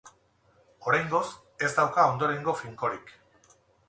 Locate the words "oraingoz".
0.91-1.27